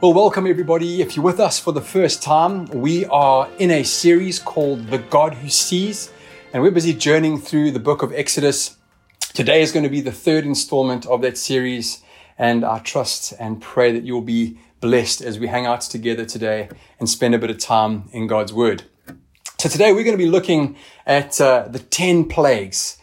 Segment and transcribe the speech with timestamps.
[0.00, 1.02] Well, welcome everybody.
[1.02, 4.98] If you're with us for the first time, we are in a series called The
[4.98, 6.12] God Who Sees,
[6.52, 8.76] and we're busy journeying through the book of Exodus.
[9.34, 12.00] Today is going to be the third installment of that series,
[12.38, 16.68] and I trust and pray that you'll be blessed as we hang out together today
[17.00, 18.84] and spend a bit of time in God's Word.
[19.58, 20.76] So today we're going to be looking
[21.06, 22.98] at uh, the 10 plagues,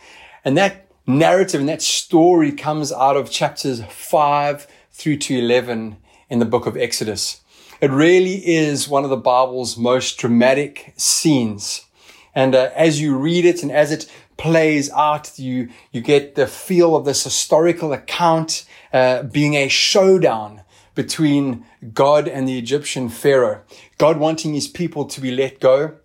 [0.45, 5.97] and that narrative and that story comes out of chapters 5 through to 11
[6.29, 7.41] in the book of Exodus.
[7.81, 11.85] It really is one of the Bible's most dramatic scenes.
[12.33, 16.47] And uh, as you read it and as it plays out, you, you get the
[16.47, 20.61] feel of this historical account uh, being a showdown
[20.95, 23.61] between God and the Egyptian Pharaoh.
[23.97, 25.95] God wanting his people to be let go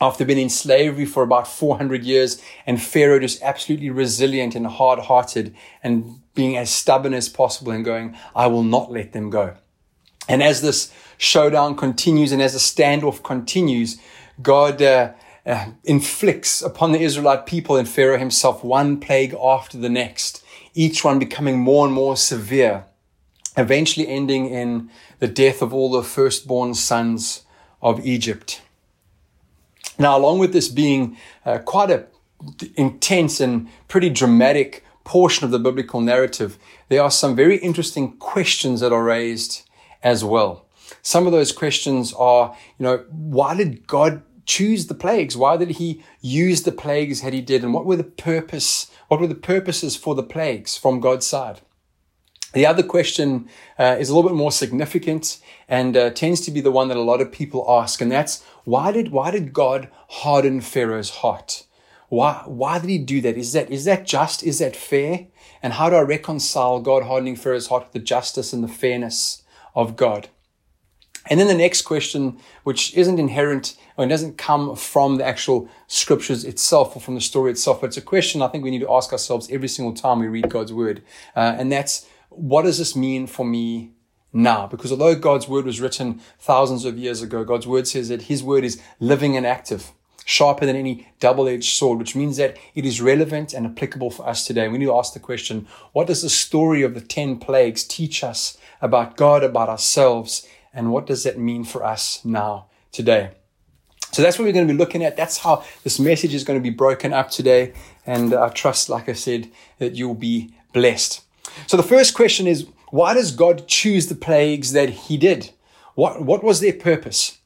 [0.00, 4.98] after being in slavery for about 400 years and Pharaoh just absolutely resilient and hard
[5.00, 9.56] hearted and being as stubborn as possible and going, I will not let them go.
[10.28, 14.00] And as this showdown continues and as the standoff continues,
[14.40, 15.12] God uh,
[15.44, 21.04] uh, inflicts upon the Israelite people and Pharaoh himself one plague after the next, each
[21.04, 22.84] one becoming more and more severe,
[23.56, 27.42] eventually ending in the death of all the firstborn sons
[27.80, 28.60] of Egypt.
[29.98, 32.06] Now, along with this being uh, quite a
[32.74, 38.80] intense and pretty dramatic portion of the biblical narrative, there are some very interesting questions
[38.80, 39.62] that are raised
[40.02, 40.66] as well.
[41.00, 45.36] Some of those questions are, you know, why did God choose the plagues?
[45.36, 47.62] Why did he use the plagues that he did?
[47.62, 51.60] And what were the purpose, what were the purposes for the plagues from God's side?
[52.52, 56.60] The other question uh, is a little bit more significant and uh, tends to be
[56.60, 59.88] the one that a lot of people ask, and that's why did why did God
[60.08, 61.65] harden Pharaoh's heart?
[62.08, 63.36] Why, why did he do that?
[63.36, 64.42] Is that, is that just?
[64.42, 65.26] Is that fair?
[65.62, 69.42] And how do I reconcile God hardening Pharaoh's heart with the justice and the fairness
[69.74, 70.28] of God?
[71.28, 75.68] And then the next question, which isn't inherent or it doesn't come from the actual
[75.88, 78.82] scriptures itself or from the story itself, but it's a question I think we need
[78.82, 81.02] to ask ourselves every single time we read God's word.
[81.34, 83.92] Uh, and that's, what does this mean for me
[84.32, 84.66] now?
[84.66, 88.42] Because although God's word was written thousands of years ago, God's word says that his
[88.42, 89.92] word is living and active
[90.26, 94.44] sharper than any double-edged sword, which means that it is relevant and applicable for us
[94.44, 94.66] today.
[94.66, 98.24] We need to ask the question, what does the story of the 10 plagues teach
[98.24, 103.30] us about God, about ourselves, and what does that mean for us now, today?
[104.10, 105.16] So that's what we're going to be looking at.
[105.16, 107.72] That's how this message is going to be broken up today.
[108.04, 109.48] And I trust, like I said,
[109.78, 111.22] that you'll be blessed.
[111.68, 115.50] So the first question is, why does God choose the plagues that he did?
[115.94, 117.38] What, what was their purpose?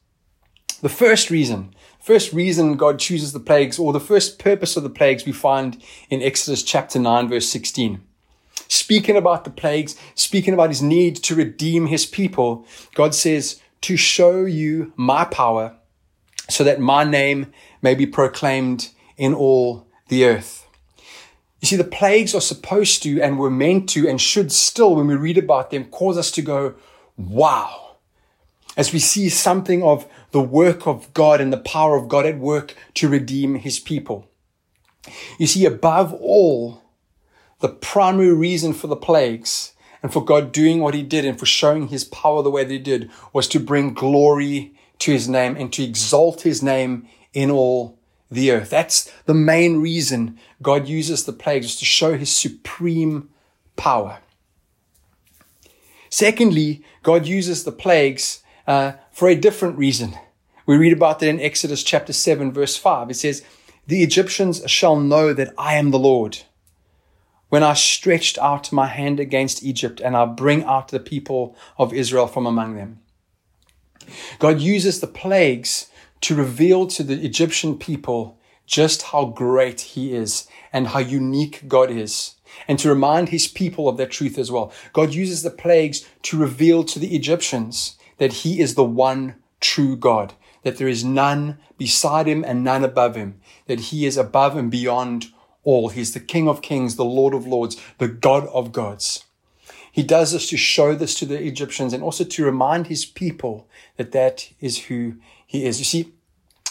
[0.81, 4.89] The first reason first reason God chooses the plagues, or the first purpose of the
[4.89, 8.01] plagues, we find in Exodus chapter 9, verse 16.
[8.67, 13.97] Speaking about the plagues, speaking about his need to redeem his people, God says, to
[13.97, 15.75] show you my power
[16.49, 17.51] so that my name
[17.81, 20.67] may be proclaimed in all the earth.
[21.59, 25.07] You see, the plagues are supposed to and were meant to and should still, when
[25.07, 26.75] we read about them, cause us to go,
[27.17, 27.97] wow.
[28.77, 32.37] As we see something of the work of God and the power of God at
[32.37, 34.27] work to redeem his people.
[35.37, 36.83] You see, above all,
[37.59, 41.45] the primary reason for the plagues and for God doing what he did and for
[41.45, 45.55] showing his power the way that he did was to bring glory to his name
[45.55, 47.99] and to exalt his name in all
[48.29, 48.69] the earth.
[48.69, 53.29] That's the main reason God uses the plagues to show his supreme
[53.75, 54.19] power.
[56.09, 60.17] Secondly, God uses the plagues uh, for a different reason.
[60.65, 63.09] We read about that in Exodus chapter 7, verse 5.
[63.09, 63.43] It says,
[63.87, 66.39] The Egyptians shall know that I am the Lord
[67.49, 71.93] when I stretched out my hand against Egypt and I bring out the people of
[71.93, 73.01] Israel from among them.
[74.39, 75.89] God uses the plagues
[76.21, 81.91] to reveal to the Egyptian people just how great he is and how unique God
[81.91, 82.35] is
[82.67, 84.71] and to remind his people of that truth as well.
[84.93, 89.95] God uses the plagues to reveal to the Egyptians that he is the one true
[89.95, 94.55] God, that there is none beside him and none above him, that he is above
[94.55, 95.31] and beyond
[95.63, 95.89] all.
[95.89, 99.25] He's the King of kings, the Lord of lords, the God of gods.
[99.91, 103.67] He does this to show this to the Egyptians and also to remind his people
[103.97, 105.15] that that is who
[105.47, 105.79] he is.
[105.79, 106.11] You see,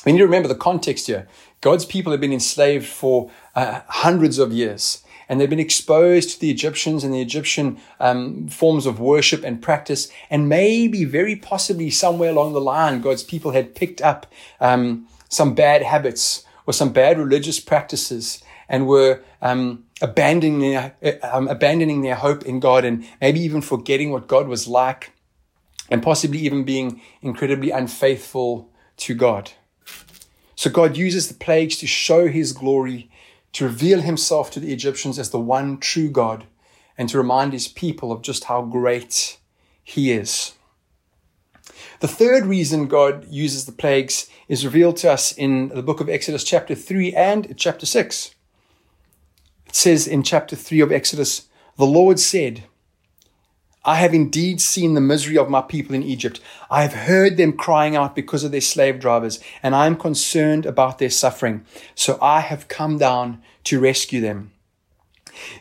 [0.07, 1.27] we need to remember the context here.
[1.61, 6.41] God's people have been enslaved for uh, hundreds of years and they've been exposed to
[6.41, 10.11] the Egyptians and the Egyptian um, forms of worship and practice.
[10.29, 14.27] And maybe, very possibly, somewhere along the line, God's people had picked up
[14.59, 21.37] um, some bad habits or some bad religious practices and were um, abandoning their, uh,
[21.37, 25.13] um, abandoning their hope in God and maybe even forgetting what God was like.
[25.91, 29.51] and possibly even being incredibly unfaithful to God.
[30.55, 33.11] So God uses the plagues to show his glory,
[33.53, 36.47] to reveal himself to the Egyptians as the one true God,
[36.97, 39.39] and to remind his people of just how great
[39.83, 40.53] he is.
[42.01, 46.09] The third reason God uses the plagues is revealed to us in the book of
[46.09, 48.35] Exodus, chapter 3 and chapter 6.
[49.67, 52.65] It says in chapter 3 of Exodus, The Lord said,
[53.85, 56.41] I have indeed seen the misery of my people in Egypt.
[56.71, 60.67] I have heard them crying out because of their slave drivers, and I am concerned
[60.67, 61.65] about their suffering.
[61.95, 64.53] So I have come down to rescue them.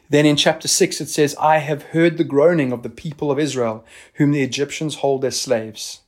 [0.10, 3.40] Then in chapter 6, it says, I have heard the groaning of the people of
[3.40, 3.86] Israel,
[4.16, 6.02] whom the Egyptians hold as slaves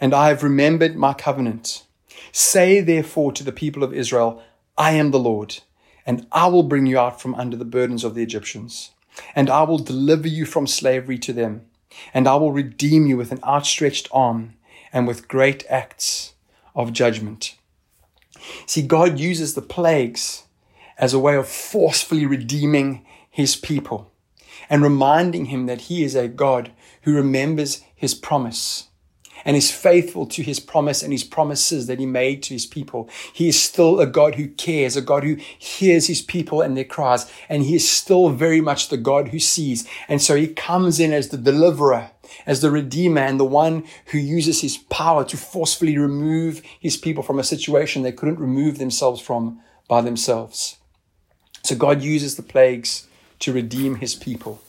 [0.00, 1.84] and I have remembered my covenant.
[2.32, 4.42] Say therefore to the people of Israel,
[4.76, 5.60] I am the Lord,
[6.04, 8.90] and I will bring you out from under the burdens of the Egyptians,
[9.34, 11.66] and I will deliver you from slavery to them,
[12.12, 14.54] and I will redeem you with an outstretched arm
[14.92, 16.34] and with great acts
[16.74, 17.56] of judgment.
[18.66, 20.44] See, God uses the plagues
[20.98, 24.10] as a way of forcefully redeeming his people
[24.68, 26.70] and reminding him that he is a God
[27.02, 28.88] who remembers his promise
[29.46, 33.08] and is faithful to his promise and his promises that he made to his people.
[33.32, 36.84] He is still a God who cares, a God who hears his people and their
[36.84, 39.88] cries, and he is still very much the God who sees.
[40.08, 42.10] And so he comes in as the deliverer,
[42.44, 47.22] as the redeemer, and the one who uses his power to forcefully remove his people
[47.22, 50.76] from a situation they couldn't remove themselves from by themselves.
[51.62, 53.06] So God uses the plagues
[53.38, 54.60] to redeem his people.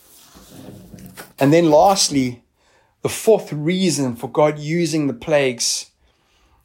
[1.39, 2.43] And then lastly,
[3.07, 5.91] the fourth reason for God using the plagues.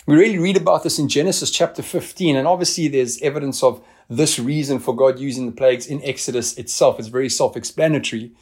[0.07, 3.81] We really read about this in Genesis chapter 15, and obviously there's evidence of
[4.11, 6.99] this reason for God using the plagues in Exodus itself.
[6.99, 8.33] It's very self explanatory.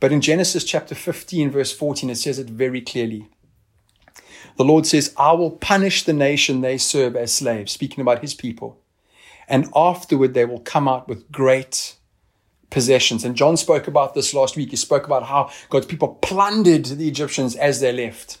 [0.00, 3.28] But in Genesis chapter 15, verse 14, it says it very clearly.
[4.56, 8.32] The Lord says, I will punish the nation they serve as slaves, speaking about his
[8.32, 8.80] people.
[9.46, 11.96] And afterward they will come out with great
[12.70, 13.24] possessions.
[13.24, 14.70] And John spoke about this last week.
[14.70, 18.38] He spoke about how God's people plundered the Egyptians as they left.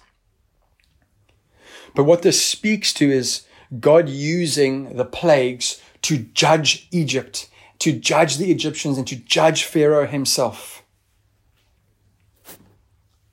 [1.94, 3.46] But what this speaks to is
[3.80, 7.48] God using the plagues to judge Egypt,
[7.80, 10.82] to judge the Egyptians, and to judge Pharaoh himself.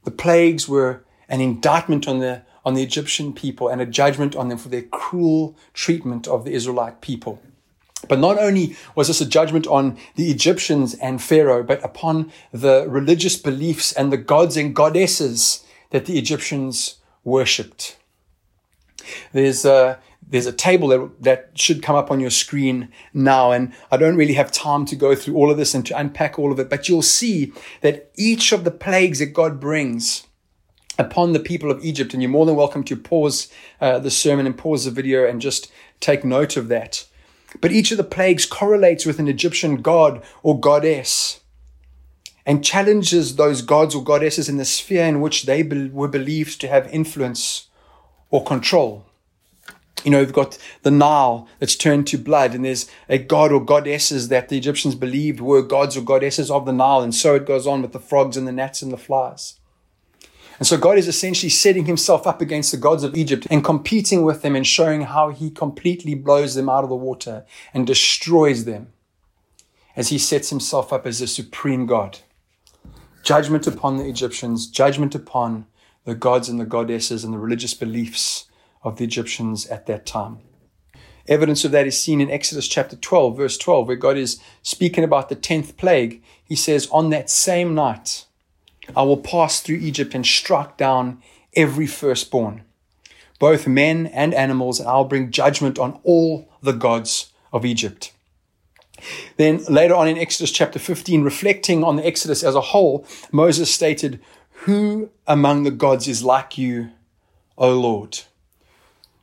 [0.04, 4.50] The plagues were an indictment on the, on the Egyptian people and a judgment on
[4.50, 7.42] them for their cruel treatment of the Israelite people.
[8.08, 12.86] But not only was this a judgment on the Egyptians and Pharaoh, but upon the
[12.88, 17.98] religious beliefs and the gods and goddesses that the Egyptians worshipped.
[19.34, 23.74] There's a, there's a table that, that should come up on your screen now, and
[23.92, 26.52] I don't really have time to go through all of this and to unpack all
[26.52, 30.26] of it, but you'll see that each of the plagues that God brings
[30.98, 33.50] upon the people of Egypt, and you're more than welcome to pause
[33.82, 37.06] uh, the sermon and pause the video and just take note of that.
[37.62, 41.40] But each of the plagues correlates with an Egyptian god or goddess
[42.46, 46.62] and challenges those gods or goddesses in the sphere in which they be- were believed
[46.62, 47.68] to have influence
[48.30, 49.06] or control.
[50.04, 53.64] You know, we've got the Nile that's turned to blood, and there's a god or
[53.64, 57.48] goddesses that the Egyptians believed were gods or goddesses of the Nile, and so it
[57.48, 59.60] goes on with the frogs and the gnats and the flies.
[60.58, 64.24] And so God is essentially setting himself up against the gods of Egypt and competing
[64.24, 68.66] with them and showing how he completely blows them out of the water and destroys
[68.66, 68.94] them
[69.96, 72.20] as he sets himself up as the supreme God.
[73.24, 75.66] Judgment upon the Egyptians, judgment upon
[76.06, 78.46] the gods and the goddesses and the religious beliefs
[78.84, 80.40] of the Egyptians at that time.
[81.28, 85.04] Evidence of that is seen in Exodus chapter 12, verse 12, where God is speaking
[85.04, 86.22] about the 10th plague.
[86.44, 88.26] He says, On that same night,
[88.96, 91.22] I will pass through Egypt and strike down
[91.56, 92.64] every firstborn,
[93.40, 98.12] both men and animals, and I'll bring judgment on all the gods of Egypt.
[99.38, 103.74] Then later on in Exodus chapter 15, reflecting on the Exodus as a whole, Moses
[103.74, 104.20] stated,
[104.64, 106.92] Who among the gods is like you,
[107.58, 108.20] O Lord?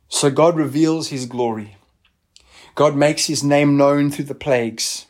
[0.08, 1.76] So God reveals his glory.
[2.74, 5.06] God makes his name known through the plagues.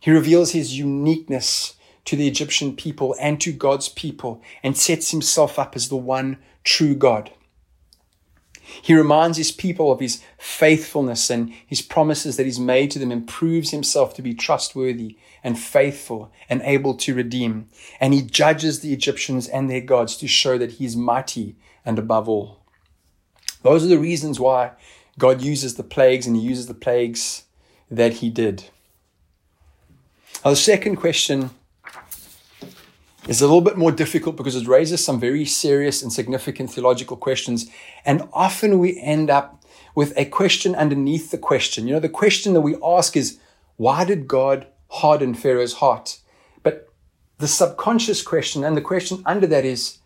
[0.00, 1.74] He reveals his uniqueness
[2.08, 6.38] to the Egyptian people and to God's people and sets himself up as the one
[6.64, 7.30] true God.
[8.80, 13.12] He reminds his people of his faithfulness and his promises that he's made to them
[13.12, 17.68] and proves himself to be trustworthy and faithful and able to redeem.
[18.00, 21.98] And he judges the Egyptians and their gods to show that he is mighty and
[21.98, 22.60] above all.
[23.62, 24.70] Those are the reasons why
[25.18, 27.44] God uses the plagues and he uses the plagues
[27.90, 28.64] that he did.
[30.42, 31.50] Now, the second question
[33.28, 37.16] is a little bit more difficult because it raises some very serious and significant theological
[37.16, 37.70] questions.
[38.06, 39.62] And often we end up
[39.94, 41.86] with a question underneath the question.
[41.86, 43.38] You know, the question that we ask is,
[43.76, 46.20] why did God harden Pharaoh's heart?
[46.62, 46.88] But
[47.36, 49.98] the subconscious question and the question under that is,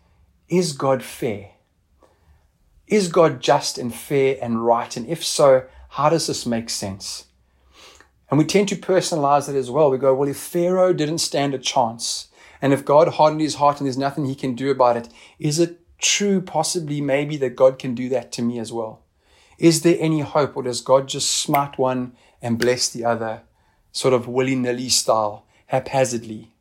[0.49, 1.51] is God fair?
[2.87, 4.97] Is God just and fair and right?
[4.97, 7.27] And if so, how does this make sense?
[8.29, 9.89] And we tend to personalize it as well.
[9.89, 12.27] We go, well, if Pharaoh didn't stand a chance,
[12.63, 15.59] and if God hardened his heart and there's nothing he can do about it, is
[15.59, 19.01] it true, possibly, maybe, that God can do that to me as well?
[19.57, 23.41] Is there any hope, or does God just smite one and bless the other,
[23.91, 26.53] sort of willy nilly style, haphazardly?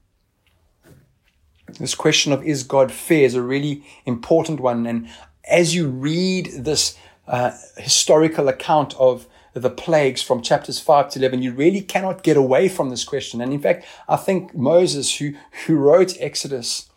[1.78, 4.88] This question of is God fair is a really important one.
[4.88, 5.09] And
[5.44, 11.42] as you read this uh, historical account of the plagues from chapters 5 to 11,
[11.42, 13.40] you really cannot get away from this question.
[13.40, 15.35] And in fact, I think Moses, who,
[15.66, 16.88] who wrote Exodus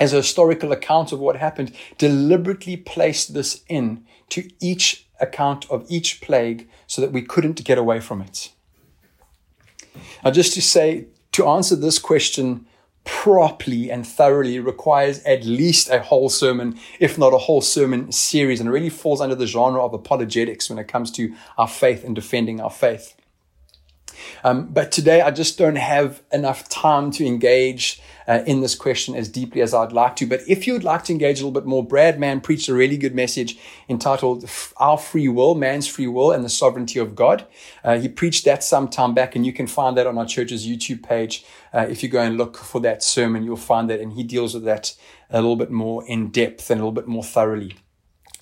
[0.00, 5.84] as a historical account of what happened, deliberately placed this in to each account of
[5.88, 8.50] each plague so that we couldn't get away from it.
[10.24, 12.66] Now, just to say, to answer this question
[13.08, 18.60] properly and thoroughly requires at least a whole sermon, if not a whole sermon series,
[18.60, 22.14] and really falls under the genre of apologetics when it comes to our faith and
[22.14, 23.14] defending our faith.
[24.44, 29.14] Um, but today, I just don't have enough time to engage uh, in this question
[29.14, 30.26] as deeply as I'd like to.
[30.26, 32.74] But if you would like to engage a little bit more, Brad Mann preached a
[32.74, 33.58] really good message
[33.88, 37.46] entitled Our Free Will, Man's Free Will and the Sovereignty of God.
[37.82, 40.66] Uh, he preached that some time back, and you can find that on our church's
[40.66, 41.44] YouTube page.
[41.72, 44.52] Uh, if you go and look for that sermon, you'll find that, and he deals
[44.52, 44.94] with that
[45.30, 47.76] a little bit more in depth and a little bit more thoroughly.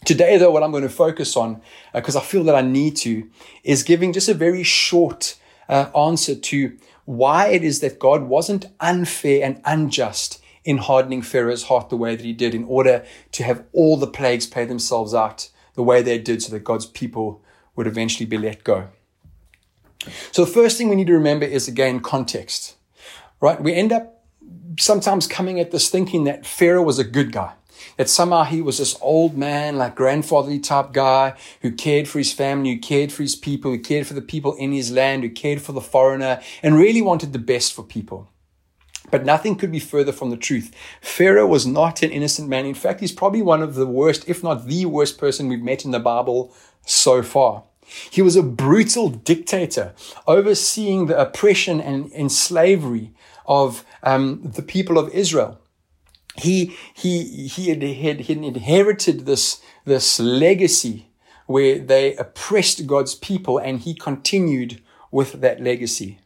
[0.04, 1.60] Today, though, what I'm going to focus on,
[1.92, 3.28] because uh, I feel that I need to,
[3.64, 5.36] is giving just a very short
[5.68, 11.64] uh, answer to why it is that God wasn't unfair and unjust in hardening Pharaoh's
[11.64, 15.14] heart the way that he did in order to have all the plagues pay themselves
[15.14, 17.42] out the way they did so that God's people
[17.76, 18.88] would eventually be let go.
[20.32, 22.76] So the first thing we need to remember is again context,
[23.40, 23.60] right?
[23.60, 24.24] We end up
[24.78, 27.54] sometimes coming at this thinking that Pharaoh was a good guy
[27.96, 32.32] that somehow he was this old man, like grandfatherly type guy who cared for his
[32.32, 35.30] family, who cared for his people, who cared for the people in his land, who
[35.30, 38.28] cared for the foreigner, and really wanted the best for people.
[39.10, 40.74] But nothing could be further from the truth.
[41.00, 42.66] Pharaoh was not an innocent man.
[42.66, 45.84] In fact, he's probably one of the worst, if not the worst person we've met
[45.84, 47.64] in the Bible so far.
[48.10, 49.94] He was a brutal dictator,
[50.26, 53.12] overseeing the oppression and, and slavery
[53.46, 55.60] of um, the people of Israel
[56.38, 61.08] he he he had, had, had inherited this this legacy
[61.46, 66.18] where they oppressed God's people, and he continued with that legacy.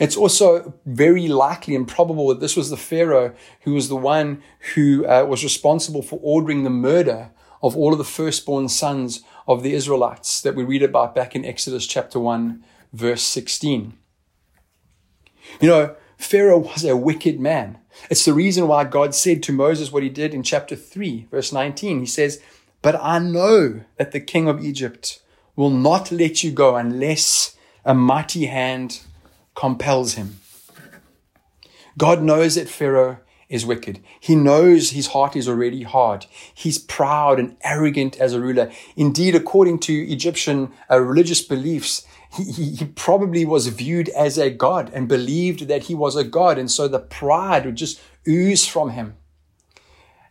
[0.00, 4.42] It's also very likely and probable that this was the Pharaoh who was the one
[4.74, 7.30] who uh, was responsible for ordering the murder
[7.62, 11.44] of all of the firstborn sons of the Israelites that we read about back in
[11.44, 13.96] Exodus chapter 1, verse 16.
[15.60, 17.78] You know, Pharaoh was a wicked man.
[18.10, 21.52] It's the reason why God said to Moses what he did in chapter 3, verse
[21.52, 22.00] 19.
[22.00, 22.40] He says,
[22.82, 25.20] But I know that the king of Egypt
[25.56, 29.00] will not let you go unless a mighty hand
[29.54, 30.40] compels him.
[31.96, 34.00] God knows that Pharaoh is wicked.
[34.18, 36.26] He knows his heart is already hard.
[36.52, 38.72] He's proud and arrogant as a ruler.
[38.96, 44.90] Indeed, according to Egyptian uh, religious beliefs, he, he, probably was viewed as a god
[44.92, 46.58] and believed that he was a god.
[46.58, 49.16] And so the pride would just ooze from him.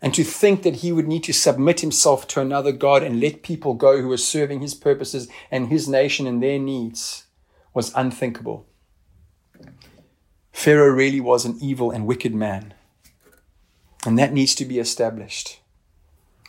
[0.01, 3.41] And to think that he would need to submit himself to another God and let
[3.41, 7.23] people go who were serving his purposes and his nation and their needs
[7.73, 8.67] was unthinkable.
[10.51, 12.73] Pharaoh really was an evil and wicked man.
[14.05, 15.61] And that needs to be established.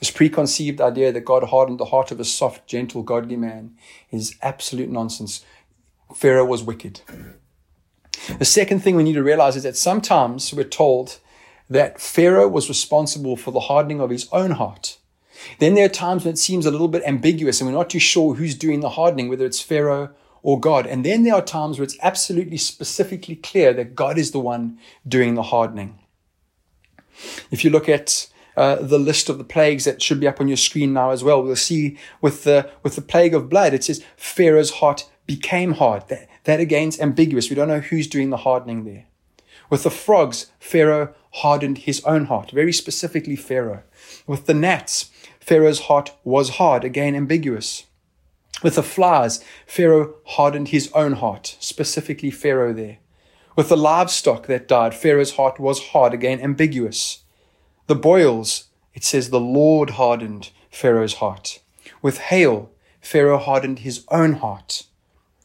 [0.05, 3.75] This preconceived idea that God hardened the heart of a soft, gentle, godly man
[4.11, 5.43] is absolute nonsense.
[6.15, 7.01] Pharaoh was wicked.
[8.39, 11.21] The second thing we need to realize is that sometimes we're told
[11.71, 14.99] that Pharaoh was responsible for the hardening of his own heart.
[15.59, 17.99] Then there are times when it seems a little bit ambiguous and we're not too
[17.99, 20.11] sure who's doing the hardening, whether it's Pharaoh
[20.43, 20.87] or God.
[20.87, 24.79] And then there are times where it's absolutely specifically clear that God is the one
[25.09, 25.99] doing the hardening.
[27.51, 30.49] If you look at uh, the list of the plagues that should be up on
[30.49, 31.43] your screen now as well.
[31.43, 36.09] We'll see with the with the plague of blood, it says Pharaoh's heart became hard.
[36.09, 37.51] That, that again is ambiguous.
[37.51, 39.07] We don't know who's doing the hardening there.
[39.71, 43.83] With the frogs, Pharaoh hardened his own heart, very specifically Pharaoh.
[44.27, 47.87] With the gnats, Pharaoh's heart was hard, again ambiguous.
[48.63, 52.99] With the flies, Pharaoh hardened his own heart, specifically Pharaoh there.
[53.57, 57.24] With the livestock that died, Pharaoh's heart was hard, again ambiguous.
[57.87, 61.61] The boils, it says the Lord hardened Pharaoh's heart.
[62.01, 64.85] With hail, Pharaoh hardened his own heart.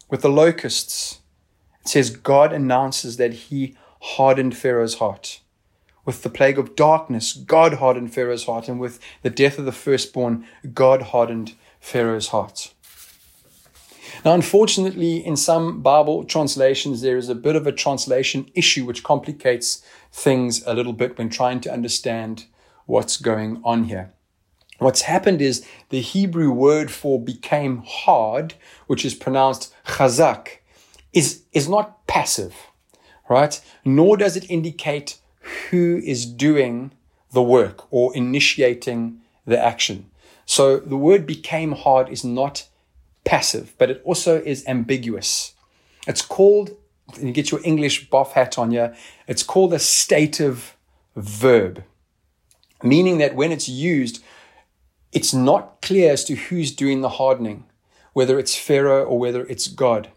[0.09, 1.19] With the locusts,
[1.81, 5.41] it says God announces that he hardened Pharaoh's heart.
[6.05, 8.69] With the plague of darkness, God hardened Pharaoh's heart.
[8.69, 12.73] And with the death of the firstborn, God hardened Pharaoh's heart.
[14.25, 19.03] Now, unfortunately, in some Bible translations, there is a bit of a translation issue which
[19.03, 22.45] complicates things a little bit when trying to understand
[22.85, 24.13] what's going on here.
[24.79, 28.53] What's happened is the Hebrew word for became hard,
[28.87, 30.59] which is pronounced chazak,
[31.11, 32.55] is, is not passive,
[33.29, 33.59] right?
[33.83, 35.19] Nor does it indicate
[35.69, 36.91] who is doing
[37.31, 40.09] the work or initiating the action.
[40.45, 42.67] So the word became hard is not
[43.23, 45.53] passive, but it also is ambiguous.
[46.07, 46.71] It's called,
[47.21, 48.95] you get your English buff hat on here,
[49.27, 50.75] it's called a stative
[51.15, 51.83] verb,
[52.83, 54.23] meaning that when it's used,
[55.11, 57.65] it's not clear as to who's doing the hardening,
[58.13, 60.09] whether it's Pharaoh or whether it's God.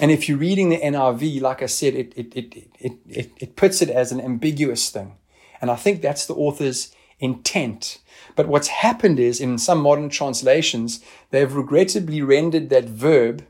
[0.00, 3.56] And if you're reading the NRV, like I said, it, it, it, it, it, it
[3.56, 5.16] puts it as an ambiguous thing.
[5.60, 7.98] And I think that's the author's intent
[8.34, 13.44] but what's happened is in some modern translations, they've regrettably rendered that verb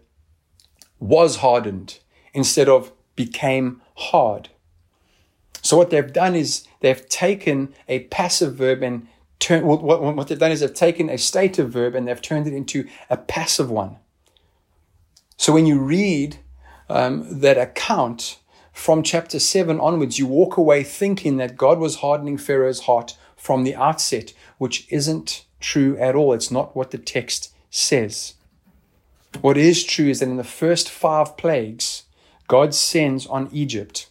[0.99, 1.99] was hardened
[2.33, 4.49] instead of became hard.
[5.63, 9.07] So what they've done is they've taken a passive verb and
[9.39, 12.55] turned, what, what, they've done is they've taken a stative verb and they've turned it
[12.55, 13.97] into a passive one.
[15.37, 16.39] So when you read
[16.89, 18.39] um, that account
[18.73, 23.65] from chapter 7 onwards, you walk away thinking that God was hardening Pharaoh's heart from
[23.65, 26.33] the outset, which isn't true at all.
[26.33, 28.35] It's not what the text says.
[29.41, 32.05] What is true is that in the first five plagues,
[32.47, 34.09] God sends on Egypt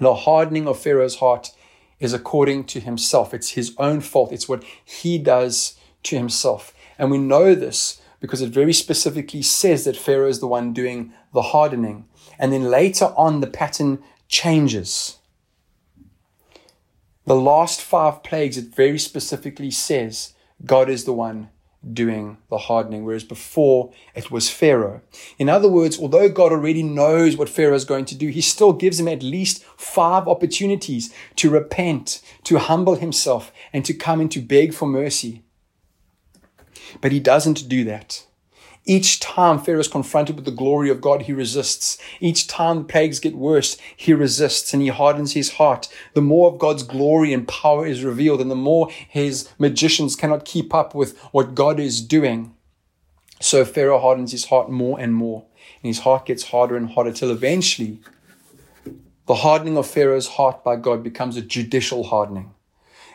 [0.00, 1.52] the hardening of Pharaoh's heart
[2.00, 3.32] is according to himself.
[3.32, 4.32] It's his own fault.
[4.32, 6.74] It's what he does to himself.
[6.98, 11.12] And we know this because it very specifically says that Pharaoh is the one doing
[11.32, 12.06] the hardening.
[12.40, 15.18] And then later on, the pattern changes.
[17.26, 20.34] The last five plagues, it very specifically says
[20.64, 21.50] God is the one
[21.92, 25.02] doing the hardening, whereas before it was Pharaoh.
[25.38, 28.72] In other words, although God already knows what Pharaoh is going to do, he still
[28.72, 34.30] gives him at least five opportunities to repent, to humble himself, and to come and
[34.32, 35.42] to beg for mercy.
[37.00, 38.24] But he doesn't do that.
[38.88, 41.98] Each time Pharaoh is confronted with the glory of God, he resists.
[42.20, 45.88] Each time the plagues get worse, he resists and he hardens his heart.
[46.14, 50.44] The more of God's glory and power is revealed, and the more his magicians cannot
[50.44, 52.54] keep up with what God is doing.
[53.40, 55.44] So Pharaoh hardens his heart more and more,
[55.82, 58.00] and his heart gets harder and harder till eventually
[59.26, 62.54] the hardening of Pharaoh's heart by God becomes a judicial hardening.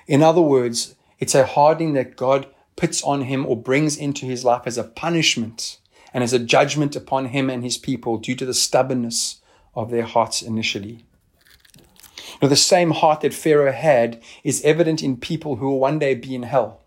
[0.05, 4.43] In other words, it's a hardening that God puts on him or brings into his
[4.43, 5.79] life as a punishment
[6.13, 9.41] and as a judgment upon him and his people due to the stubbornness
[9.75, 11.05] of their hearts initially.
[12.41, 16.15] Now, the same heart that Pharaoh had is evident in people who will one day
[16.15, 16.81] be in hell.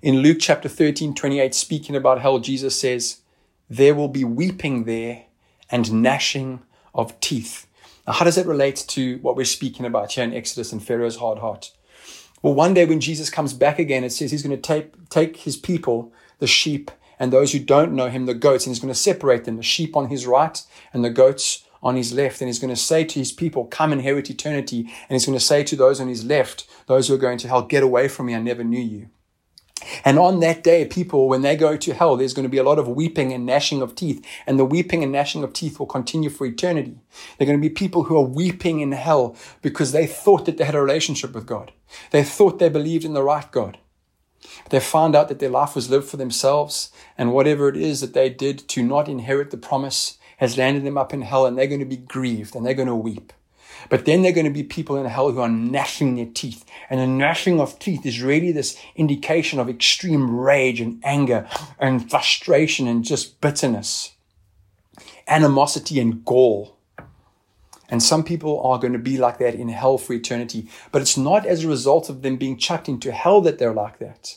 [0.00, 3.20] In Luke chapter 13, 28, speaking about hell, Jesus says,
[3.68, 5.24] There will be weeping there
[5.70, 6.60] and gnashing
[6.94, 7.66] of teeth.
[8.06, 11.16] Now, how does that relate to what we're speaking about here in Exodus and Pharaoh's
[11.16, 11.72] hard heart?
[12.42, 15.38] Well, one day when Jesus comes back again, it says he's going to take, take
[15.38, 18.92] his people, the sheep, and those who don't know him, the goats, and he's going
[18.92, 22.40] to separate them, the sheep on his right and the goats on his left.
[22.40, 24.80] And he's going to say to his people, come inherit eternity.
[24.80, 27.48] And he's going to say to those on his left, those who are going to
[27.48, 28.34] hell, get away from me.
[28.34, 29.08] I never knew you.
[30.04, 32.62] And on that day, people, when they go to hell, there's going to be a
[32.62, 34.24] lot of weeping and gnashing of teeth.
[34.46, 36.96] And the weeping and gnashing of teeth will continue for eternity.
[37.36, 40.58] There are going to be people who are weeping in hell because they thought that
[40.58, 41.72] they had a relationship with God.
[42.10, 43.78] They thought they believed in the right God.
[44.70, 46.90] They found out that their life was lived for themselves.
[47.16, 50.98] And whatever it is that they did to not inherit the promise has landed them
[50.98, 51.46] up in hell.
[51.46, 53.32] And they're going to be grieved and they're going to weep.
[53.88, 56.64] But then there are going to be people in hell who are gnashing their teeth.
[56.90, 62.10] And the gnashing of teeth is really this indication of extreme rage and anger and
[62.10, 64.12] frustration and just bitterness,
[65.26, 66.76] animosity and gall.
[67.90, 70.68] And some people are going to be like that in hell for eternity.
[70.92, 73.98] But it's not as a result of them being chucked into hell that they're like
[73.98, 74.36] that.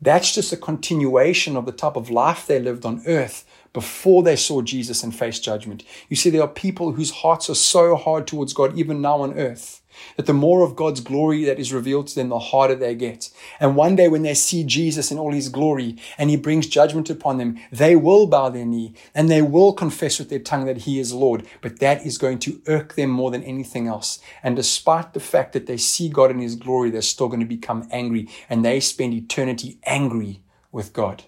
[0.00, 4.36] That's just a continuation of the type of life they lived on earth before they
[4.36, 5.84] saw Jesus and faced judgment.
[6.08, 9.38] You see, there are people whose hearts are so hard towards God, even now on
[9.38, 9.82] earth,
[10.16, 13.30] That the more of God's glory that is revealed to them, the harder they get.
[13.60, 17.10] And one day when they see Jesus in all his glory and he brings judgment
[17.10, 20.78] upon them, they will bow their knee and they will confess with their tongue that
[20.78, 21.46] he is Lord.
[21.60, 24.18] But that is going to irk them more than anything else.
[24.42, 27.46] And despite the fact that they see God in his glory, they're still going to
[27.46, 31.24] become angry and they spend eternity angry with God.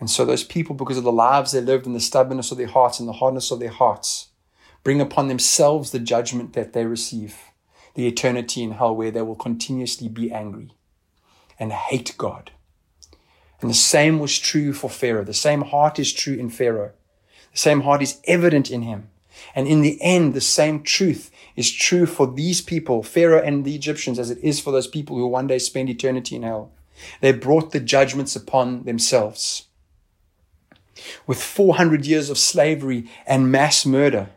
[0.00, 2.66] And so those people, because of the lives they lived and the stubbornness of their
[2.66, 4.28] hearts and the hardness of their hearts,
[4.82, 7.36] bring upon themselves the judgment that they receive,
[7.94, 10.72] the eternity in hell where they will continuously be angry
[11.58, 12.50] and hate God.
[13.60, 15.24] And the same was true for Pharaoh.
[15.24, 16.92] The same heart is true in Pharaoh.
[17.52, 19.08] The same heart is evident in him.
[19.54, 23.74] And in the end, the same truth is true for these people, Pharaoh and the
[23.74, 26.72] Egyptians, as it is for those people who one day spend eternity in hell.
[27.20, 29.66] They brought the judgments upon themselves.
[31.26, 34.28] With 400 years of slavery and mass murder,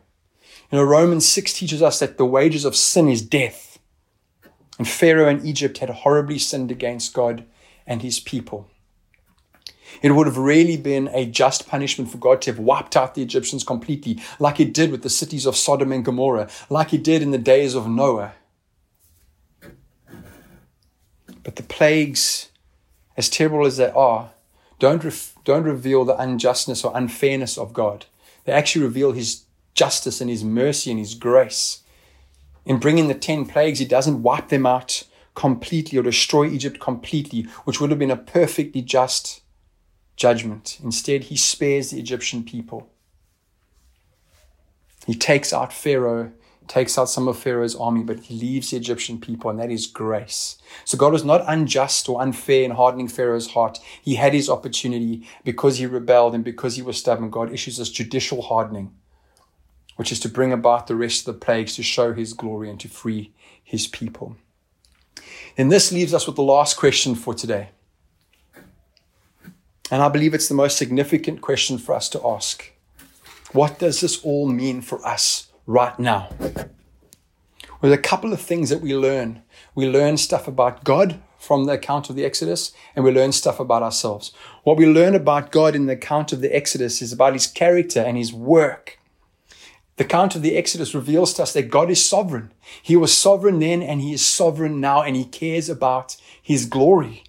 [0.70, 3.78] you know, Romans 6 teaches us that the wages of sin is death.
[4.78, 7.44] And Pharaoh and Egypt had horribly sinned against God
[7.86, 8.70] and his people.
[10.02, 13.22] It would have really been a just punishment for God to have wiped out the
[13.22, 17.22] Egyptians completely, like he did with the cities of Sodom and Gomorrah, like he did
[17.22, 18.34] in the days of Noah.
[21.42, 22.50] But the plagues,
[23.16, 24.30] as terrible as they are,
[24.78, 28.04] don't, ref- don't reveal the unjustness or unfairness of God.
[28.44, 31.82] They actually reveal his justice and his mercy and his grace.
[32.66, 37.44] In bringing the 10 plagues, he doesn't wipe them out completely or destroy Egypt completely,
[37.64, 39.40] which would have been a perfectly just
[40.16, 40.78] judgment.
[40.84, 42.90] Instead, he spares the Egyptian people.
[45.06, 46.32] He takes out Pharaoh,
[46.68, 49.86] takes out some of Pharaoh's army, but he leaves the Egyptian people, and that is
[49.86, 50.58] grace.
[50.84, 53.78] So God was not unjust or unfair in hardening Pharaoh's heart.
[54.02, 57.30] He had his opportunity because he rebelled and because he was stubborn.
[57.30, 58.92] God issues this judicial hardening
[59.98, 62.78] which is to bring about the rest of the plagues to show his glory and
[62.78, 63.32] to free
[63.64, 64.36] his people.
[65.56, 67.70] And this leaves us with the last question for today.
[69.90, 72.70] And I believe it's the most significant question for us to ask.
[73.50, 76.30] What does this all mean for us right now?
[77.80, 79.42] Well, a couple of things that we learn.
[79.76, 83.60] We learn stuff about God from the account of the Exodus, and we learn stuff
[83.60, 84.32] about ourselves.
[84.64, 88.00] What we learn about God in the account of the Exodus is about his character
[88.00, 88.98] and his work
[89.98, 92.52] the account of the Exodus reveals to us that God is sovereign.
[92.80, 97.24] He was sovereign then and he is sovereign now and he cares about his glory.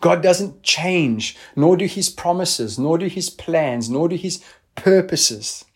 [0.00, 4.42] God doesn't change, nor do his promises, nor do his plans, nor do his
[4.76, 5.66] purposes.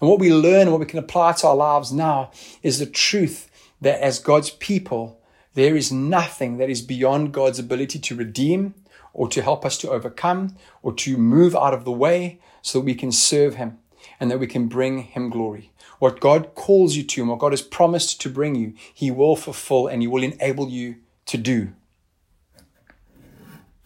[0.00, 2.30] And what we learn, what we can apply to our lives now
[2.62, 5.20] is the truth that as God's people,
[5.54, 8.74] there is nothing that is beyond God's ability to redeem
[9.14, 12.84] or to help us to overcome or to move out of the way so that
[12.84, 13.78] we can serve him
[14.20, 15.72] and that we can bring him glory.
[15.98, 19.36] What God calls you to and what God has promised to bring you, he will
[19.36, 21.72] fulfill and he will enable you to do.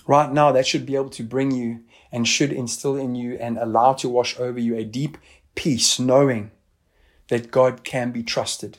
[0.07, 3.57] Right now, that should be able to bring you and should instill in you and
[3.57, 5.17] allow to wash over you a deep
[5.55, 6.51] peace, knowing
[7.29, 8.79] that God can be trusted.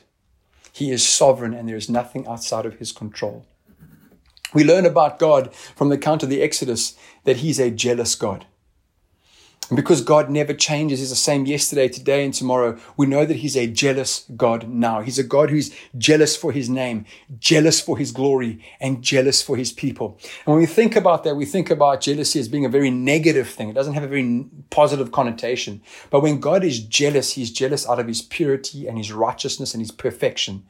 [0.72, 3.46] He is sovereign and there is nothing outside of his control.
[4.54, 8.46] We learn about God from the account of the Exodus that he's a jealous God.
[9.74, 13.56] Because God never changes, He's the same yesterday, today, and tomorrow, we know that He's
[13.56, 15.00] a jealous God now.
[15.00, 17.06] He's a God who's jealous for His name,
[17.38, 20.18] jealous for His glory, and jealous for His people.
[20.44, 23.48] And when we think about that, we think about jealousy as being a very negative
[23.48, 23.70] thing.
[23.70, 25.80] It doesn't have a very positive connotation.
[26.10, 29.80] But when God is jealous, He's jealous out of His purity and His righteousness and
[29.80, 30.64] His perfection.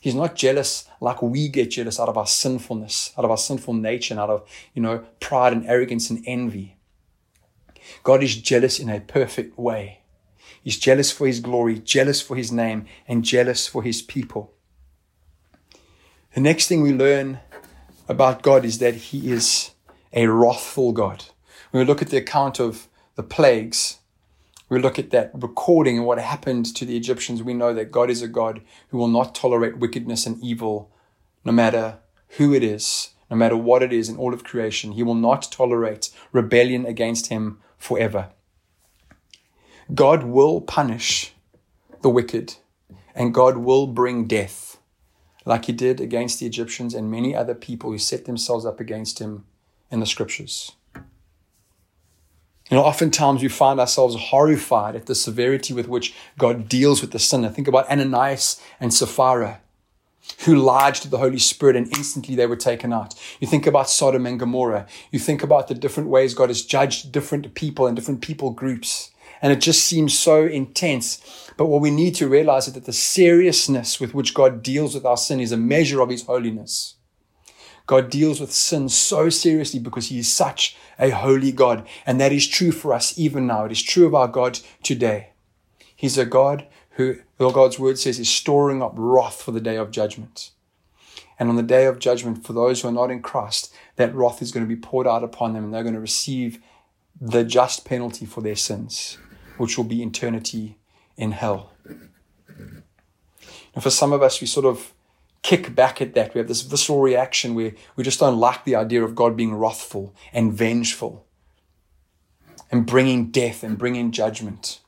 [0.00, 3.74] He's not jealous like we get jealous out of our sinfulness, out of our sinful
[3.74, 6.74] nature, and out of, you know, pride and arrogance and envy.
[8.02, 10.00] God is jealous in a perfect way.
[10.62, 14.52] He's jealous for his glory, jealous for his name, and jealous for his people.
[16.34, 17.40] The next thing we learn
[18.08, 19.70] about God is that he is
[20.12, 21.24] a wrathful God.
[21.70, 23.98] When we look at the account of the plagues,
[24.68, 28.10] we look at that recording and what happened to the Egyptians, we know that God
[28.10, 30.90] is a God who will not tolerate wickedness and evil,
[31.44, 31.98] no matter
[32.36, 34.92] who it is, no matter what it is in all of creation.
[34.92, 38.30] He will not tolerate rebellion against him forever.
[39.94, 41.32] God will punish
[42.02, 42.56] the wicked
[43.14, 44.78] and God will bring death,
[45.44, 49.18] like he did against the Egyptians and many other people who set themselves up against
[49.18, 49.44] him
[49.90, 50.72] in the scriptures.
[52.70, 57.12] You know, oftentimes we find ourselves horrified at the severity with which God deals with
[57.12, 57.48] the sinner.
[57.48, 59.60] Think about Ananias and Sapphira
[60.44, 63.14] who lied to the Holy Spirit and instantly they were taken out.
[63.40, 64.86] You think about Sodom and Gomorrah.
[65.10, 69.10] You think about the different ways God has judged different people and different people groups
[69.40, 71.50] and it just seems so intense.
[71.56, 75.04] But what we need to realize is that the seriousness with which God deals with
[75.04, 76.94] our sin is a measure of his holiness.
[77.86, 81.86] God deals with sin so seriously because he is such a holy God.
[82.04, 83.64] And that is true for us even now.
[83.64, 85.30] It is true of our God today.
[85.96, 89.76] He's a God who, well, God's word says, is storing up wrath for the day
[89.76, 90.50] of judgment.
[91.38, 94.42] And on the day of judgment, for those who are not in Christ, that wrath
[94.42, 96.60] is going to be poured out upon them and they're going to receive
[97.20, 99.18] the just penalty for their sins,
[99.56, 100.78] which will be eternity
[101.16, 101.72] in hell.
[103.74, 104.92] And for some of us, we sort of
[105.42, 106.34] kick back at that.
[106.34, 109.54] We have this visceral reaction where we just don't like the idea of God being
[109.54, 111.24] wrathful and vengeful
[112.70, 114.80] and bringing death and bringing judgment.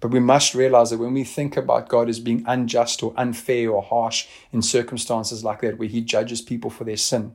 [0.00, 3.70] But we must realize that when we think about God as being unjust or unfair
[3.70, 7.34] or harsh in circumstances like that, where He judges people for their sin,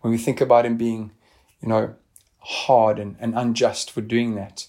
[0.00, 1.12] when we think about Him being,
[1.60, 1.94] you know,
[2.38, 4.66] hard and, and unjust for doing that,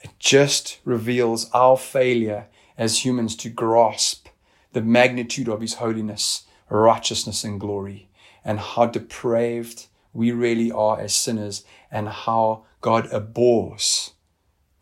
[0.00, 2.46] it just reveals our failure
[2.78, 4.28] as humans to grasp
[4.72, 8.08] the magnitude of His holiness, righteousness, and glory,
[8.44, 14.12] and how depraved we really are as sinners, and how God abhors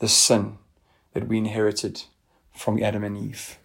[0.01, 0.59] the sin
[1.15, 2.03] that we inherited
[2.53, 3.59] from Adam and Eve.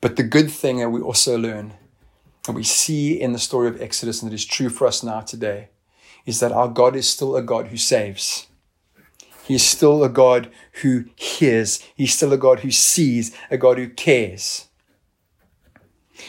[0.00, 1.74] But the good thing that we also learn,
[2.46, 5.20] and we see in the story of Exodus, and that is true for us now
[5.20, 5.68] today,
[6.26, 8.46] is that our God is still a God who saves.
[9.46, 10.50] He is still a God
[10.82, 11.82] who hears.
[11.94, 14.68] He's still a God who sees, a God who cares.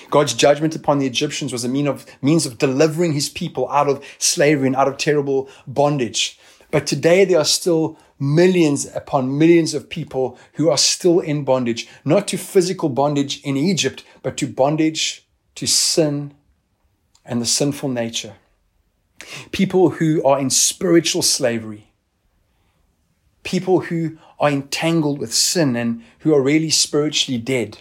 [0.10, 3.88] God's judgment upon the Egyptians was a mean of, means of delivering his people out
[3.88, 6.39] of slavery and out of terrible bondage.
[6.71, 11.88] But today there are still millions upon millions of people who are still in bondage,
[12.04, 16.34] not to physical bondage in Egypt, but to bondage to sin
[17.25, 18.36] and the sinful nature.
[19.51, 21.91] People who are in spiritual slavery.
[23.43, 27.80] People who are entangled with sin and who are really spiritually dead.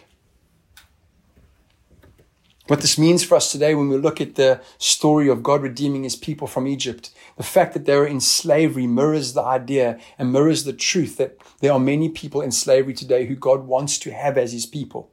[2.67, 6.05] What this means for us today when we look at the story of God redeeming
[6.05, 10.33] his people from Egypt, the fact that they were in slavery mirrors the idea and
[10.33, 14.13] mirrors the truth that there are many people in slavery today who God wants to
[14.13, 15.13] have as his people.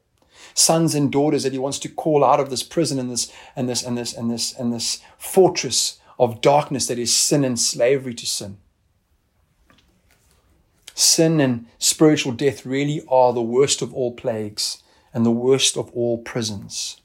[0.54, 3.68] Sons and daughters that he wants to call out of this prison and this and
[3.68, 8.14] this and this and this and this fortress of darkness that is sin and slavery
[8.14, 8.60] to sin.
[10.96, 14.82] Sin and spiritual death really are the worst of all plagues
[15.14, 17.01] and the worst of all prisons.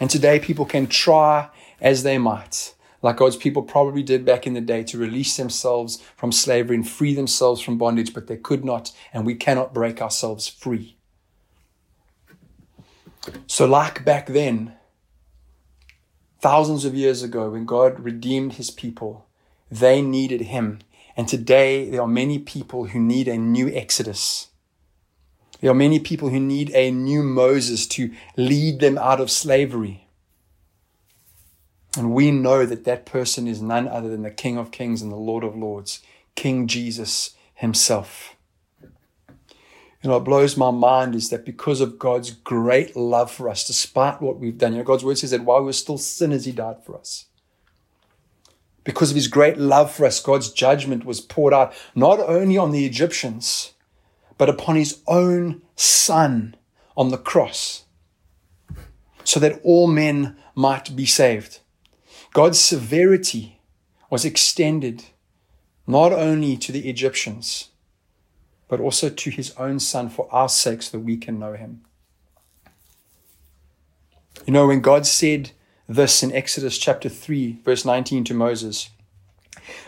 [0.00, 1.48] And today, people can try
[1.80, 6.02] as they might, like God's people probably did back in the day, to release themselves
[6.16, 10.02] from slavery and free themselves from bondage, but they could not, and we cannot break
[10.02, 10.96] ourselves free.
[13.46, 14.74] So, like back then,
[16.40, 19.26] thousands of years ago, when God redeemed his people,
[19.70, 20.80] they needed him.
[21.16, 24.48] And today, there are many people who need a new Exodus.
[25.60, 30.06] There are many people who need a new Moses to lead them out of slavery.
[31.96, 35.10] And we know that that person is none other than the King of Kings and
[35.10, 36.00] the Lord of Lords,
[36.34, 38.36] King Jesus himself.
[40.02, 43.66] You know, what blows my mind is that because of God's great love for us,
[43.66, 46.44] despite what we've done, you know, God's word says that while we were still sinners,
[46.44, 47.24] He died for us.
[48.84, 52.70] Because of His great love for us, God's judgment was poured out not only on
[52.70, 53.72] the Egyptians,
[54.38, 56.54] but upon his own son
[56.96, 57.84] on the cross,
[59.24, 61.60] so that all men might be saved.
[62.32, 63.60] God's severity
[64.10, 65.04] was extended
[65.86, 67.70] not only to the Egyptians,
[68.68, 71.82] but also to his own son for our sake so that we can know him.
[74.46, 75.52] You know, when God said
[75.88, 78.90] this in Exodus chapter 3, verse 19 to Moses,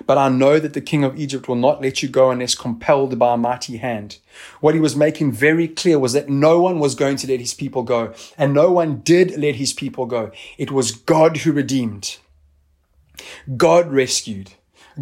[0.07, 3.19] but I know that the king of Egypt will not let you go unless compelled
[3.19, 4.19] by a mighty hand.
[4.61, 7.55] What he was making very clear was that no one was going to let his
[7.55, 10.31] people go, and no one did let his people go.
[10.57, 12.19] It was God who redeemed.
[13.57, 14.53] God rescued.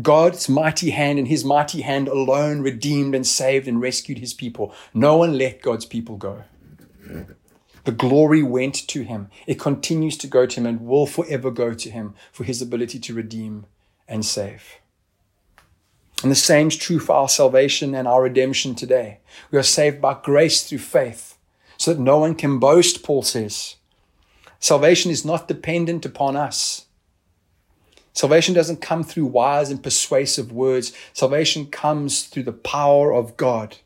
[0.03, 4.75] God's mighty hand and his mighty hand alone redeemed and saved and rescued his people.
[4.93, 6.45] No one let God's people go.
[7.85, 9.31] The glory went to him.
[9.47, 12.99] It continues to go to him and will forever go to him for his ability
[12.99, 13.67] to redeem
[14.09, 14.79] and save.
[16.23, 19.19] And the same is true for our salvation and our redemption today.
[19.51, 21.37] We are saved by grace through faith
[21.77, 23.77] so that no one can boast, Paul says.
[24.59, 26.87] Salvation is not dependent upon us.
[28.15, 30.95] Salvation doesn't come through wise and persuasive words.
[31.13, 33.77] Salvation comes through the power of God.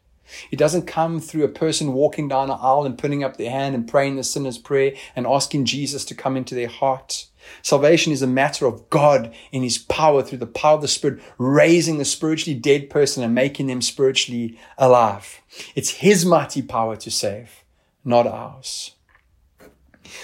[0.52, 3.74] It doesn't come through a person walking down an aisle and putting up their hand
[3.74, 7.26] and praying the sinner's prayer and asking Jesus to come into their heart.
[7.62, 11.20] Salvation is a matter of God in His power through the power of the Spirit,
[11.38, 15.40] raising the spiritually dead person and making them spiritually alive.
[15.74, 17.64] It's His mighty power to save,
[18.04, 18.92] not ours.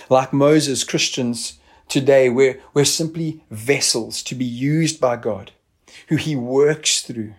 [0.08, 5.52] Like Moses, Christians today, we're, we're simply vessels to be used by God,
[6.08, 7.34] who He works through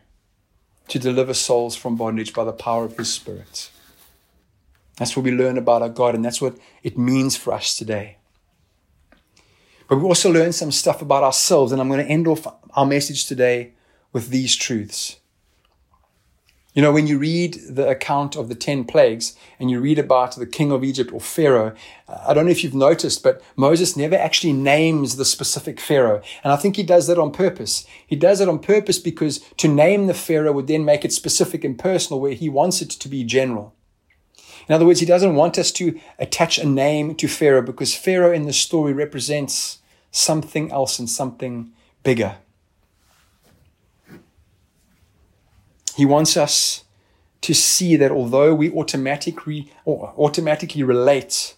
[0.88, 3.70] to deliver souls from bondage by the power of His Spirit.
[4.98, 8.16] That's what we learn about our God, and that's what it means for us today.
[9.88, 12.86] But we also learn some stuff about ourselves, and I'm going to end off our
[12.86, 13.73] message today
[14.12, 15.17] with these truths.
[16.73, 20.36] You know, when you read the account of the 10 plagues and you read about
[20.36, 21.73] the king of Egypt or Pharaoh,
[22.08, 26.21] I don't know if you've noticed, but Moses never actually names the specific Pharaoh.
[26.43, 27.88] And I think he does that on purpose.
[28.06, 31.63] He does it on purpose because to name the Pharaoh would then make it specific
[31.63, 33.73] and personal where he wants it to be general.
[34.67, 38.34] In other words, he doesn't want us to attach a name to Pharaoh because Pharaoh
[38.34, 39.80] in the story represents
[40.12, 41.71] something else and something
[42.03, 42.38] bigger.
[45.95, 46.84] He wants us
[47.41, 51.56] to see that although we automatically, automatically relate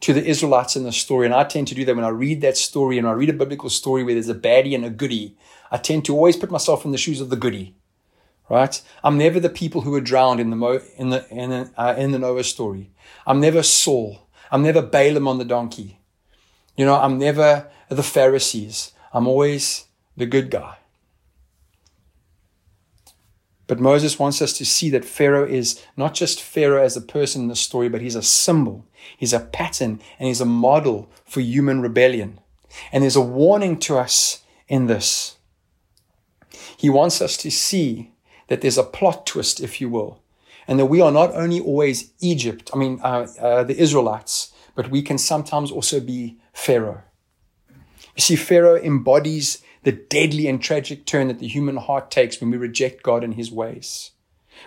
[0.00, 2.40] to the Israelites in the story, and I tend to do that when I read
[2.40, 5.36] that story and I read a biblical story where there's a baddie and a goodie,
[5.70, 7.74] I tend to always put myself in the shoes of the goodie.
[8.48, 8.80] Right?
[9.02, 11.94] I'm never the people who were drowned in the Mo, in the in the, uh,
[11.98, 12.90] in the Noah story.
[13.26, 14.28] I'm never Saul.
[14.52, 15.98] I'm never Balaam on the donkey.
[16.76, 18.92] You know, I'm never the Pharisees.
[19.12, 20.76] I'm always the good guy.
[23.66, 27.42] But Moses wants us to see that Pharaoh is not just Pharaoh as a person
[27.42, 31.40] in the story, but he's a symbol, he's a pattern, and he's a model for
[31.40, 32.38] human rebellion.
[32.92, 35.36] And there's a warning to us in this.
[36.76, 38.12] He wants us to see
[38.48, 40.22] that there's a plot twist, if you will,
[40.68, 44.90] and that we are not only always Egypt, I mean, uh, uh, the Israelites, but
[44.90, 47.02] we can sometimes also be Pharaoh.
[48.14, 52.50] You see, Pharaoh embodies the deadly and tragic turn that the human heart takes when
[52.50, 54.10] we reject God and his ways.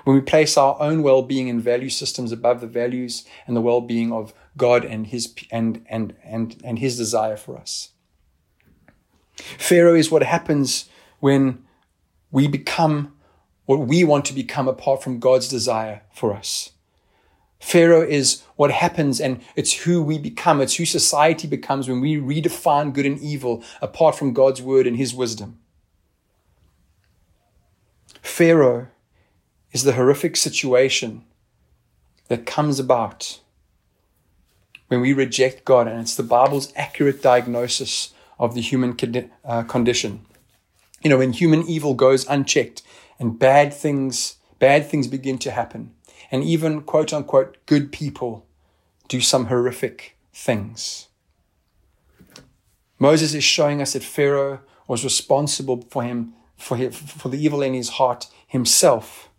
[0.03, 4.13] When we place our own well-being and value systems above the values and the well-being
[4.13, 7.89] of God and his and and and and his desire for us.
[9.35, 10.89] Pharaoh is what happens
[11.19, 11.63] when
[12.31, 13.13] we become
[13.69, 16.71] what we want to become apart from God's desire for us.
[17.59, 20.59] Pharaoh is what happens and it's who we become.
[20.59, 24.97] It's who society becomes when we redefine good and evil apart from God's word and
[24.97, 25.59] his wisdom.
[28.23, 28.87] Pharaoh
[29.71, 31.23] is the horrific situation
[32.27, 33.39] that comes about
[34.87, 38.97] when we reject God, and it's the Bible's accurate diagnosis of the human
[39.45, 40.25] uh, condition.
[41.03, 42.81] You know, when human evil goes unchecked
[43.19, 45.93] and bad things, bad things begin to happen
[46.31, 48.45] and even quote unquote good people
[49.07, 51.07] do some horrific things.
[52.97, 57.61] Moses is showing us that Pharaoh was responsible for him, for, him, for the evil
[57.61, 59.29] in his heart himself.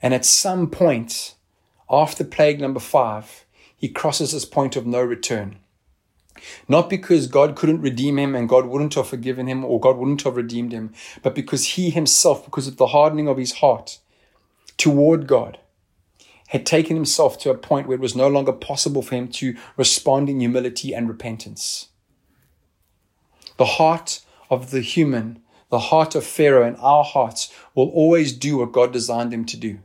[0.00, 1.34] And at some point,
[1.90, 3.44] after plague number five,
[3.76, 5.58] he crosses this point of no return.
[6.68, 10.22] Not because God couldn't redeem him and God wouldn't have forgiven him or God wouldn't
[10.22, 13.98] have redeemed him, but because he himself, because of the hardening of his heart,
[14.76, 15.58] toward God
[16.48, 19.56] had taken himself to a point where it was no longer possible for him to
[19.76, 21.88] respond in humility and repentance.
[23.56, 28.58] The heart of the human, the heart of Pharaoh and our hearts will always do
[28.58, 29.78] what God designed them to do.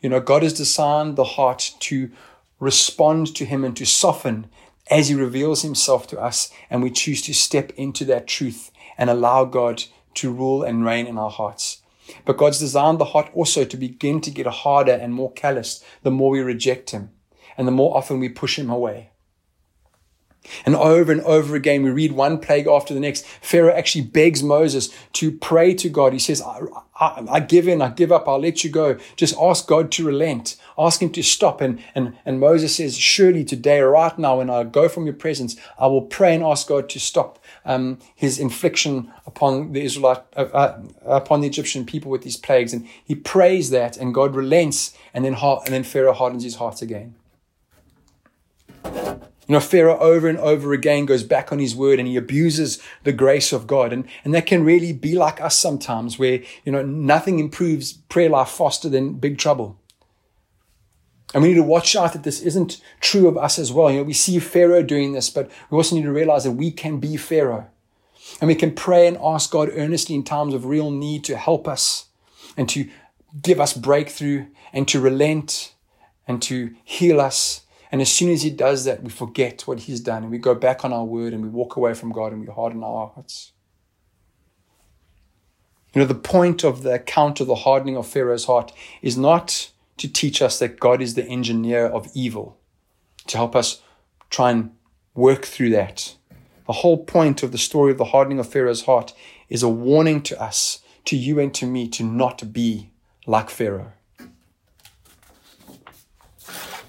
[0.00, 2.10] You know, God has designed the heart to
[2.58, 4.48] respond to him and to soften
[4.90, 9.10] as he reveals himself to us and we choose to step into that truth and
[9.10, 11.82] allow God to rule and reign in our hearts.
[12.24, 16.10] But God's designed the heart also to begin to get harder and more calloused the
[16.10, 17.10] more we reject Him
[17.56, 19.10] and the more often we push Him away.
[20.64, 23.24] And over and over again, we read one plague after the next.
[23.26, 26.12] Pharaoh actually begs Moses to pray to God.
[26.12, 26.60] He says, I,
[27.00, 28.98] I, I, give in, I give up, I'll let you go.
[29.16, 31.60] Just ask God to relent, ask him to stop.
[31.60, 35.56] And, and, and Moses says, Surely today, right now, when I go from your presence,
[35.78, 40.42] I will pray and ask God to stop um, his infliction upon the Israelite, uh,
[40.52, 42.72] uh, upon the Egyptian people with these plagues.
[42.72, 46.82] And he prays that, and God relents, and then, and then Pharaoh hardens his heart
[46.82, 47.14] again.
[49.48, 52.82] You know, Pharaoh over and over again goes back on his word and he abuses
[53.04, 53.94] the grace of God.
[53.94, 58.28] And, and that can really be like us sometimes where, you know, nothing improves prayer
[58.28, 59.80] life faster than big trouble.
[61.32, 63.90] And we need to watch out that this isn't true of us as well.
[63.90, 66.70] You know, we see Pharaoh doing this, but we also need to realize that we
[66.70, 67.68] can be Pharaoh.
[68.42, 71.66] And we can pray and ask God earnestly in times of real need to help
[71.66, 72.06] us
[72.54, 72.88] and to
[73.40, 75.72] give us breakthrough and to relent
[76.26, 80.00] and to heal us And as soon as he does that, we forget what he's
[80.00, 82.40] done and we go back on our word and we walk away from God and
[82.40, 83.52] we harden our hearts.
[85.94, 89.70] You know, the point of the account of the hardening of Pharaoh's heart is not
[89.96, 92.58] to teach us that God is the engineer of evil,
[93.26, 93.80] to help us
[94.28, 94.70] try and
[95.14, 96.14] work through that.
[96.66, 99.14] The whole point of the story of the hardening of Pharaoh's heart
[99.48, 102.90] is a warning to us, to you and to me, to not be
[103.26, 103.92] like Pharaoh.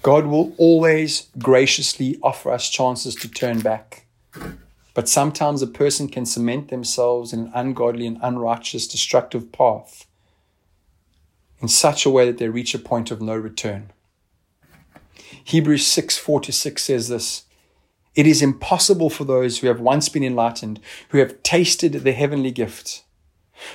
[0.02, 4.06] God will always graciously offer us chances to turn back.
[4.94, 10.06] But sometimes a person can cement themselves in an ungodly and unrighteous, destructive path
[11.60, 13.92] in such a way that they reach a point of no return.
[15.44, 17.44] Hebrews 6 4 to 6 says this
[18.14, 20.80] It is impossible for those who have once been enlightened,
[21.10, 23.04] who have tasted the heavenly gift,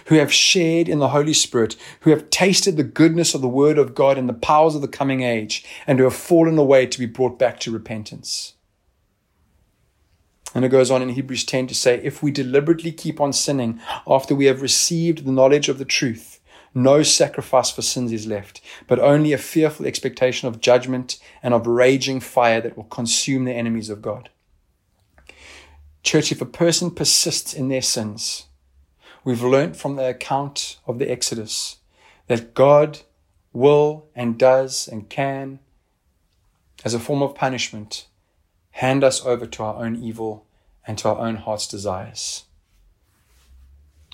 [0.06, 3.78] who have shared in the Holy Spirit, who have tasted the goodness of the Word
[3.78, 7.00] of God and the powers of the coming age, and who have fallen away to
[7.00, 8.54] be brought back to repentance.
[10.54, 13.82] And it goes on in Hebrews 10 to say, If we deliberately keep on sinning
[14.08, 16.40] after we have received the knowledge of the truth,
[16.74, 21.68] no sacrifice for sins is left, but only a fearful expectation of judgment and of
[21.68, 24.30] raging fire that will consume the enemies of God.
[26.04, 28.46] Church, if a person persists in their sins,
[29.26, 31.80] we've learnt from the account of the Exodus
[32.28, 33.00] that God
[33.52, 35.60] will and does and can,
[36.86, 38.08] as a form of punishment,
[38.72, 40.46] hand us over to our own evil
[40.86, 42.44] and to our own heart's desires.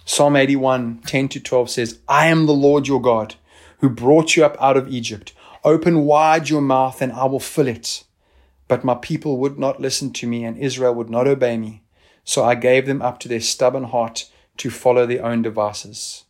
[0.06, 3.36] Psalm 81, 10 to 12 says, I am the Lord your God
[3.80, 5.34] who brought you up out of Egypt.
[5.64, 8.04] Open wide your mouth and I will fill it.
[8.68, 11.84] But my people would not listen to me and Israel would not obey me.
[12.24, 14.31] So I gave them up to their stubborn heart
[14.62, 16.26] to follow their own devices.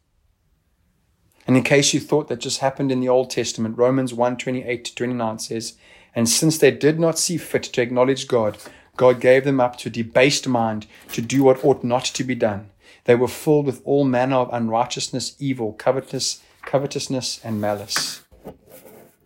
[1.45, 4.85] And in case you thought that just happened in the Old Testament, Romans 1 28
[4.85, 5.73] to 29 says,
[6.15, 8.57] And since they did not see fit to acknowledge God,
[8.95, 12.69] God gave them up to debased mind to do what ought not to be done.
[13.03, 18.23] They were filled with all manner of unrighteousness, evil, covetousness, covetousness, and malice.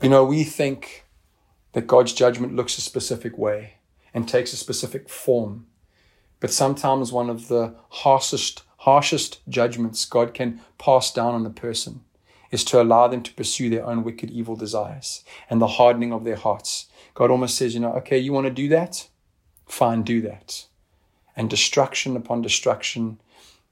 [0.01, 1.05] You know, we think
[1.73, 3.75] that God's judgment looks a specific way
[4.15, 5.67] and takes a specific form.
[6.39, 12.01] But sometimes one of the harshest, harshest judgments God can pass down on a person
[12.51, 16.23] is to allow them to pursue their own wicked, evil desires and the hardening of
[16.23, 16.85] their hearts.
[17.15, 19.09] God almost says, you know, okay, you want to do that?
[19.65, 20.67] Fine, do that.
[21.35, 23.19] And destruction upon destruction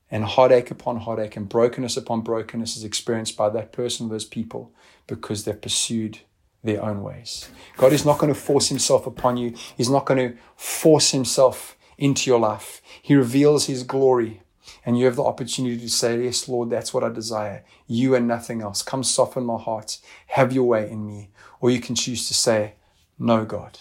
[0.09, 4.71] and heartache upon heartache and brokenness upon brokenness is experienced by that person, those people,
[5.05, 6.21] because they've pursued
[6.63, 7.51] their own ways.
[7.77, 9.53] God is not going to force himself upon you.
[9.77, 12.81] He's not going to force himself into your life.
[12.99, 14.41] He reveals his glory
[14.85, 17.63] and you have the opportunity to say, Yes, Lord, that's what I desire.
[17.87, 18.81] You and nothing else.
[18.81, 19.99] Come soften my heart.
[20.27, 21.29] Have your way in me.
[21.59, 22.73] Or you can choose to say,
[23.17, 23.79] No, God,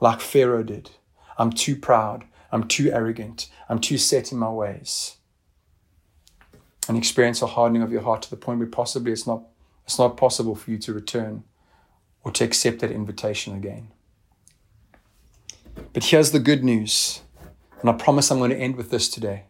[0.00, 0.90] like Pharaoh did.
[1.36, 2.24] I'm too proud.
[2.50, 3.48] I'm too arrogant.
[3.68, 5.18] I'm too set in my ways
[6.88, 9.42] and experience a hardening of your heart to the point where possibly it's not,
[9.84, 11.44] it's not possible for you to return
[12.24, 13.88] or to accept that invitation again.
[15.92, 17.20] But here's the good news,
[17.80, 19.44] and I promise I'm going to end with this today.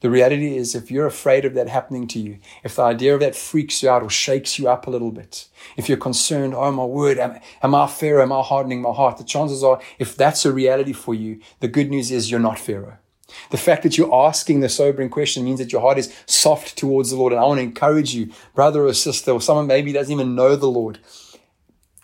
[0.00, 3.20] The reality is, if you're afraid of that happening to you, if the idea of
[3.20, 5.46] that freaks you out or shakes you up a little bit,
[5.76, 8.22] if you're concerned, oh my word, am, am I Pharaoh?
[8.22, 9.18] Am I hardening my heart?
[9.18, 12.58] The chances are, if that's a reality for you, the good news is you're not
[12.58, 12.96] Pharaoh.
[13.50, 17.10] The fact that you're asking the sobering question means that your heart is soft towards
[17.10, 17.32] the Lord.
[17.32, 20.56] And I want to encourage you, brother or sister, or someone maybe doesn't even know
[20.56, 20.98] the Lord.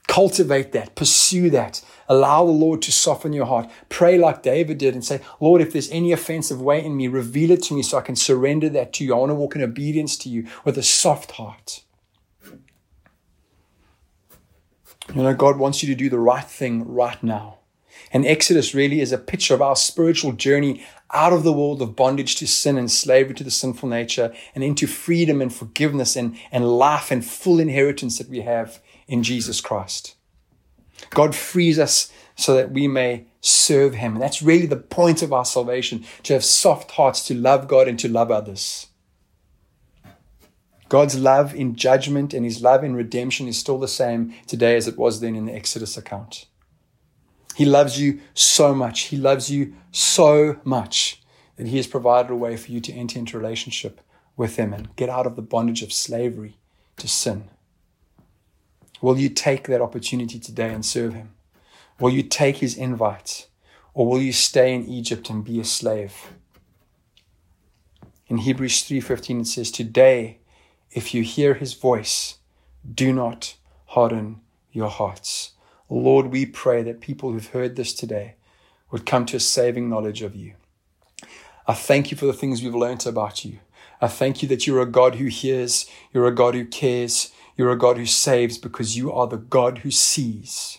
[0.07, 1.83] Cultivate that, pursue that.
[2.09, 3.71] Allow the Lord to soften your heart.
[3.89, 7.51] Pray like David did and say, Lord, if there's any offensive way in me, reveal
[7.51, 9.15] it to me so I can surrender that to you.
[9.15, 11.83] I want to walk in obedience to you with a soft heart.
[15.15, 17.59] You know, God wants you to do the right thing right now.
[18.13, 21.97] And Exodus really is a picture of our spiritual journey out of the world of
[21.97, 26.37] bondage to sin and slavery to the sinful nature and into freedom and forgiveness and,
[26.51, 30.16] and life and full inheritance that we have in Jesus Christ.
[31.11, 34.15] God frees us so that we may serve Him.
[34.15, 37.89] And that's really the point of our salvation to have soft hearts, to love God
[37.89, 38.89] and to love others.
[40.89, 44.87] God's love in judgment and His love in redemption is still the same today as
[44.87, 46.47] it was then in the Exodus account.
[47.57, 49.03] He loves you so much.
[49.05, 51.23] He loves you so much
[51.57, 54.01] that He has provided a way for you to enter into relationship
[54.37, 56.59] with Him and get out of the bondage of slavery
[56.99, 57.49] to sin.
[59.07, 61.35] Will you take that opportunity today and serve Him?
[62.01, 63.47] Will you take His invite?
[63.95, 66.33] Or will you stay in Egypt and be a slave?
[68.27, 70.39] In Hebrews 3:15 it says, "Today,
[70.91, 72.39] if you hear his voice,
[72.83, 73.55] do not
[73.95, 74.41] harden
[74.73, 75.53] your hearts
[75.89, 78.35] Lord, we pray that people who've heard this today
[78.91, 80.55] would come to a saving knowledge of you.
[81.69, 83.61] I thank you for the things we've learned about you.
[84.01, 87.73] I thank you that you're a God who hears, you're a God who cares, you're
[87.73, 90.79] a God who saves because you are the God who sees.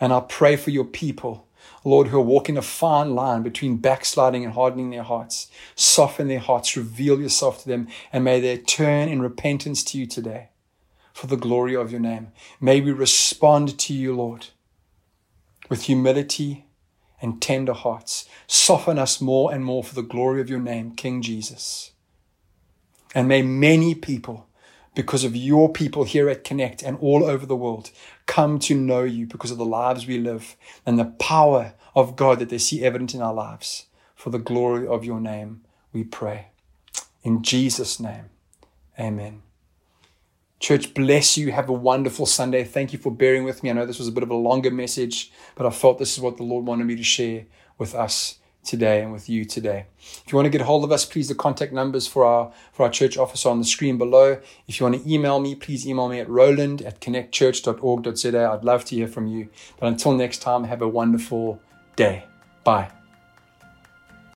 [0.00, 1.46] And I pray for your people,
[1.84, 5.50] Lord, who are walking a fine line between backsliding and hardening their hearts.
[5.74, 10.06] Soften their hearts, reveal yourself to them, and may they turn in repentance to you
[10.06, 10.48] today
[11.12, 12.28] for the glory of your name.
[12.60, 14.46] May we respond to you, Lord,
[15.68, 16.64] with humility
[17.20, 18.26] and tender hearts.
[18.46, 21.92] Soften us more and more for the glory of your name, King Jesus.
[23.14, 24.48] And may many people,
[25.00, 27.90] because of your people here at Connect and all over the world,
[28.26, 32.38] come to know you because of the lives we live and the power of God
[32.38, 33.86] that they see evident in our lives.
[34.14, 35.62] For the glory of your name,
[35.94, 36.48] we pray.
[37.22, 38.26] In Jesus' name,
[38.98, 39.40] amen.
[40.58, 41.50] Church, bless you.
[41.50, 42.62] Have a wonderful Sunday.
[42.62, 43.70] Thank you for bearing with me.
[43.70, 46.20] I know this was a bit of a longer message, but I felt this is
[46.20, 47.46] what the Lord wanted me to share
[47.78, 49.86] with us today and with you today.
[49.98, 52.52] If you want to get a hold of us, please the contact numbers for our
[52.72, 54.38] for our church office are on the screen below.
[54.68, 58.50] If you want to email me, please email me at roland at connectchurch.org.za.
[58.50, 59.48] I'd love to hear from you.
[59.78, 61.60] But until next time, have a wonderful
[61.96, 62.24] day.
[62.64, 62.99] Bye.